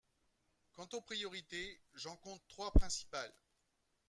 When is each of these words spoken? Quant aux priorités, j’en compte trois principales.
Quant 0.73 0.87
aux 0.93 1.01
priorités, 1.01 1.79
j’en 1.93 2.15
compte 2.15 2.41
trois 2.47 2.71
principales. 2.73 3.35